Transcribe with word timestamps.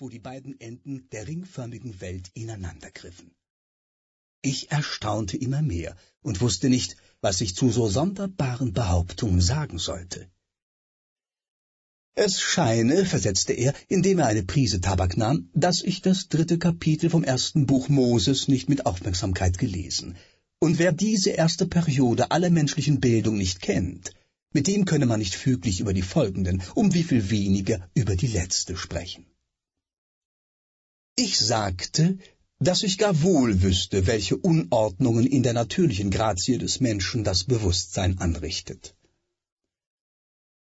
wo 0.00 0.08
die 0.08 0.18
beiden 0.18 0.58
Enden 0.58 1.06
der 1.10 1.28
ringförmigen 1.28 2.00
Welt 2.00 2.30
ineinandergriffen. 2.32 3.32
Ich 4.40 4.70
erstaunte 4.70 5.36
immer 5.36 5.60
mehr 5.60 5.94
und 6.22 6.40
wusste 6.40 6.70
nicht, 6.70 6.96
was 7.20 7.42
ich 7.42 7.54
zu 7.54 7.70
so 7.70 7.86
sonderbaren 7.86 8.72
Behauptungen 8.72 9.42
sagen 9.42 9.78
sollte. 9.78 10.30
Es 12.14 12.40
scheine, 12.40 13.04
versetzte 13.04 13.52
er, 13.52 13.74
indem 13.88 14.20
er 14.20 14.28
eine 14.28 14.42
Prise 14.42 14.80
Tabak 14.80 15.18
nahm, 15.18 15.50
dass 15.52 15.82
ich 15.82 16.00
das 16.00 16.28
dritte 16.28 16.58
Kapitel 16.58 17.10
vom 17.10 17.22
ersten 17.22 17.66
Buch 17.66 17.90
Moses 17.90 18.48
nicht 18.48 18.70
mit 18.70 18.86
Aufmerksamkeit 18.86 19.58
gelesen. 19.58 20.16
Und 20.60 20.78
wer 20.78 20.92
diese 20.92 21.30
erste 21.30 21.66
Periode 21.66 22.30
aller 22.30 22.48
menschlichen 22.48 23.00
Bildung 23.00 23.36
nicht 23.36 23.60
kennt, 23.60 24.14
mit 24.54 24.66
dem 24.66 24.86
könne 24.86 25.04
man 25.04 25.20
nicht 25.20 25.34
füglich 25.34 25.80
über 25.80 25.92
die 25.92 26.02
folgenden, 26.02 26.62
um 26.74 26.94
wie 26.94 27.04
viel 27.04 27.28
weniger 27.28 27.86
über 27.94 28.16
die 28.16 28.28
letzte 28.28 28.78
sprechen. 28.78 29.26
Ich 31.22 31.38
sagte, 31.38 32.16
dass 32.60 32.82
ich 32.82 32.96
gar 32.96 33.20
wohl 33.20 33.60
wüsste, 33.60 34.06
welche 34.06 34.38
Unordnungen 34.38 35.26
in 35.26 35.42
der 35.42 35.52
natürlichen 35.52 36.10
Grazie 36.10 36.56
des 36.56 36.80
Menschen 36.80 37.24
das 37.24 37.44
Bewusstsein 37.44 38.16
anrichtet. 38.20 38.94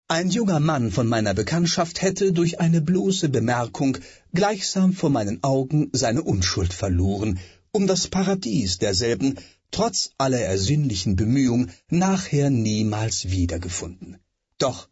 Ein 0.07 0.31
junger 0.31 0.61
Mann 0.61 0.93
von 0.93 1.09
meiner 1.09 1.35
Bekanntschaft 1.35 2.03
hätte 2.03 2.33
durch 2.33 2.61
eine 2.61 2.81
bloße 2.81 3.31
Bemerkung 3.31 3.99
gleichsam 4.33 4.93
vor 4.93 5.11
meinen 5.11 5.43
Augen 5.43 5.91
seine 5.93 6.23
Unschuld 6.23 6.73
verloren, 6.73 7.41
um 7.73 7.89
das 7.89 8.07
Paradies 8.07 8.79
derselben, 8.79 9.41
trotz 9.73 10.11
aller 10.19 10.41
ersinnlichen 10.41 11.17
Bemühung, 11.17 11.71
nachher 11.89 12.51
niemals 12.51 13.29
wiedergefunden. 13.29 14.19
Doch 14.59 14.89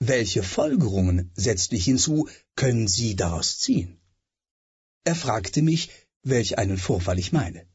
welche 0.00 0.42
Folgerungen, 0.42 1.30
setzte 1.34 1.76
ich 1.76 1.86
hinzu, 1.86 2.28
können 2.56 2.88
Sie 2.88 3.16
daraus 3.16 3.58
ziehen? 3.58 3.98
Er 5.04 5.14
fragte 5.14 5.62
mich, 5.62 5.90
welch 6.22 6.58
einen 6.58 6.78
Vorfall 6.78 7.18
ich 7.18 7.32
meine. 7.32 7.66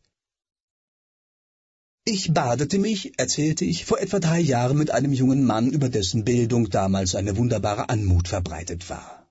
Ich 2.06 2.34
badete 2.34 2.80
mich, 2.80 3.18
erzählte 3.18 3.64
ich, 3.64 3.86
vor 3.86 4.00
etwa 4.00 4.20
drei 4.20 4.40
Jahren 4.40 4.78
mit 4.78 4.92
einem 4.92 5.14
jungen 5.14 5.46
Mann, 5.46 5.72
über 5.72 5.88
dessen 5.88 6.26
Bildung 6.26 6.70
damals 6.70 7.16
eine 7.16 7.38
wunderbare 7.38 7.88
Anmut 7.88 8.28
verbreitet 8.28 8.90
war. 8.90 9.30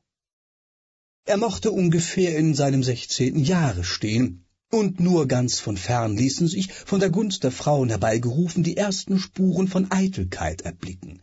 Er 1.25 1.37
mochte 1.37 1.71
ungefähr 1.71 2.37
in 2.37 2.55
seinem 2.55 2.83
sechzehnten 2.83 3.45
Jahre 3.45 3.85
stehen, 3.85 4.47
und 4.71 5.01
nur 5.01 5.29
ganz 5.29 5.61
von 5.61 5.77
fern 5.77 6.17
ließen 6.17 6.49
sich, 6.49 6.73
von 6.73 6.99
der 6.99 7.11
Gunst 7.11 7.45
der 7.45 7.53
Frauen 7.53 7.91
herbeigerufen, 7.91 8.63
die 8.63 8.79
ersten 8.79 9.19
Spuren 9.19 9.69
von 9.69 9.91
Eitelkeit 9.91 10.63
erblicken. 10.63 11.23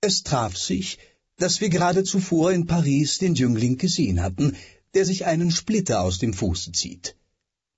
Es 0.00 0.22
traf 0.22 0.56
sich, 0.56 0.98
dass 1.36 1.60
wir 1.60 1.68
gerade 1.68 2.04
zuvor 2.04 2.52
in 2.52 2.64
Paris 2.64 3.18
den 3.18 3.34
Jüngling 3.34 3.76
gesehen 3.76 4.22
hatten, 4.22 4.56
der 4.94 5.04
sich 5.04 5.26
einen 5.26 5.50
Splitter 5.50 6.00
aus 6.00 6.18
dem 6.18 6.32
Fuße 6.32 6.72
zieht. 6.72 7.16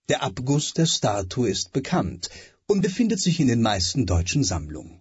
Der 0.08 0.22
Abguss 0.22 0.72
der 0.74 0.86
Statue 0.86 1.48
ist 1.48 1.72
bekannt, 1.72 2.30
und 2.66 2.82
befindet 2.82 3.20
sich 3.20 3.40
in 3.40 3.48
den 3.48 3.62
meisten 3.62 4.06
deutschen 4.06 4.44
Sammlungen. 4.44 5.00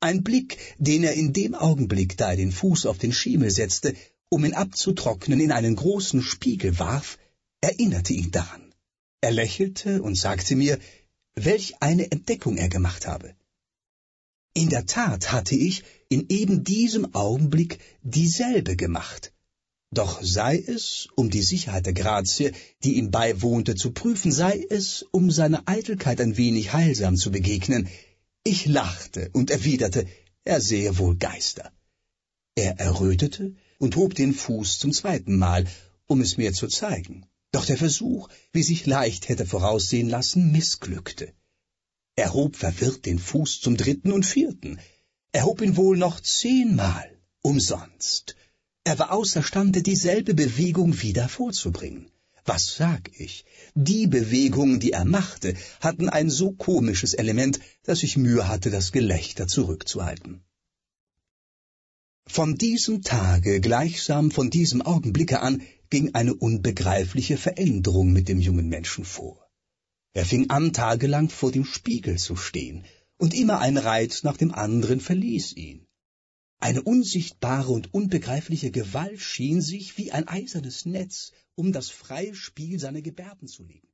Ein 0.00 0.22
Blick, 0.22 0.58
den 0.78 1.02
er 1.02 1.14
in 1.14 1.32
dem 1.32 1.54
Augenblick, 1.54 2.16
da 2.16 2.30
er 2.30 2.36
den 2.36 2.52
Fuß 2.52 2.86
auf 2.86 2.98
den 2.98 3.12
Schiemel 3.12 3.50
setzte, 3.50 3.94
um 4.28 4.44
ihn 4.44 4.54
abzutrocknen, 4.54 5.40
in 5.40 5.52
einen 5.52 5.76
großen 5.76 6.22
Spiegel 6.22 6.78
warf, 6.78 7.18
erinnerte 7.60 8.12
ihn 8.12 8.30
daran. 8.30 8.74
Er 9.20 9.32
lächelte 9.32 10.02
und 10.02 10.16
sagte 10.16 10.56
mir, 10.56 10.78
welch 11.34 11.80
eine 11.80 12.10
Entdeckung 12.10 12.56
er 12.56 12.68
gemacht 12.68 13.06
habe. 13.06 13.34
In 14.52 14.68
der 14.68 14.86
Tat 14.86 15.32
hatte 15.32 15.56
ich 15.56 15.82
in 16.08 16.26
eben 16.28 16.62
diesem 16.62 17.14
Augenblick 17.14 17.80
dieselbe 18.02 18.76
gemacht. 18.76 19.32
Doch 19.94 20.20
sei 20.22 20.58
es, 20.58 21.06
um 21.14 21.30
die 21.30 21.42
Sicherheit 21.42 21.86
der 21.86 21.92
Grazie, 21.92 22.50
die 22.82 22.94
ihm 22.94 23.12
beiwohnte, 23.12 23.76
zu 23.76 23.92
prüfen, 23.92 24.32
sei 24.32 24.66
es, 24.68 25.04
um 25.12 25.30
seiner 25.30 25.62
Eitelkeit 25.66 26.20
ein 26.20 26.36
wenig 26.36 26.72
heilsam 26.72 27.16
zu 27.16 27.30
begegnen, 27.30 27.88
ich 28.42 28.66
lachte 28.66 29.30
und 29.32 29.52
erwiderte, 29.52 30.08
er 30.42 30.60
sehe 30.60 30.98
wohl 30.98 31.16
Geister. 31.16 31.72
Er 32.56 32.80
errötete 32.80 33.54
und 33.78 33.94
hob 33.94 34.16
den 34.16 34.34
Fuß 34.34 34.80
zum 34.80 34.92
zweiten 34.92 35.38
Mal, 35.38 35.64
um 36.06 36.20
es 36.20 36.36
mir 36.38 36.52
zu 36.52 36.66
zeigen. 36.66 37.26
Doch 37.52 37.64
der 37.64 37.76
Versuch, 37.76 38.28
wie 38.52 38.64
sich 38.64 38.86
leicht 38.86 39.28
hätte 39.28 39.46
voraussehen 39.46 40.08
lassen, 40.08 40.50
missglückte. 40.50 41.32
Er 42.16 42.34
hob 42.34 42.56
verwirrt 42.56 43.06
den 43.06 43.20
Fuß 43.20 43.60
zum 43.60 43.76
dritten 43.76 44.10
und 44.10 44.26
vierten. 44.26 44.80
Er 45.30 45.44
hob 45.44 45.62
ihn 45.62 45.76
wohl 45.76 45.96
noch 45.96 46.18
zehnmal, 46.18 47.16
umsonst. 47.42 48.34
Er 48.84 48.98
war 48.98 49.12
außerstande, 49.12 49.82
dieselbe 49.82 50.34
Bewegung 50.34 51.00
wieder 51.00 51.28
vorzubringen. 51.28 52.10
Was 52.44 52.76
sag 52.76 53.10
ich? 53.18 53.46
Die 53.74 54.06
Bewegungen, 54.06 54.78
die 54.78 54.92
er 54.92 55.06
machte, 55.06 55.54
hatten 55.80 56.10
ein 56.10 56.28
so 56.28 56.52
komisches 56.52 57.14
Element, 57.14 57.60
dass 57.84 58.02
ich 58.02 58.18
Mühe 58.18 58.46
hatte, 58.46 58.70
das 58.70 58.92
Gelächter 58.92 59.46
zurückzuhalten. 59.46 60.44
Von 62.26 62.56
diesem 62.56 63.02
Tage, 63.02 63.60
gleichsam 63.60 64.30
von 64.30 64.50
diesem 64.50 64.82
Augenblicke 64.82 65.40
an, 65.40 65.62
ging 65.88 66.14
eine 66.14 66.34
unbegreifliche 66.34 67.38
Veränderung 67.38 68.12
mit 68.12 68.28
dem 68.28 68.40
jungen 68.40 68.68
Menschen 68.68 69.06
vor. 69.06 69.48
Er 70.12 70.26
fing 70.26 70.50
an, 70.50 70.74
tagelang 70.74 71.30
vor 71.30 71.52
dem 71.52 71.64
Spiegel 71.64 72.18
zu 72.18 72.36
stehen, 72.36 72.84
und 73.16 73.32
immer 73.32 73.60
ein 73.60 73.78
Reiz 73.78 74.22
nach 74.24 74.36
dem 74.36 74.52
anderen 74.52 75.00
verließ 75.00 75.54
ihn. 75.54 75.86
Eine 76.64 76.80
unsichtbare 76.80 77.70
und 77.70 77.92
unbegreifliche 77.92 78.70
Gewalt 78.70 79.20
schien 79.20 79.60
sich 79.60 79.98
wie 79.98 80.12
ein 80.12 80.28
eisernes 80.28 80.86
Netz 80.86 81.32
um 81.56 81.72
das 81.72 81.90
freie 81.90 82.34
Spiel 82.34 82.80
seiner 82.80 83.02
Gebärden 83.02 83.48
zu 83.48 83.64
legen. 83.64 83.86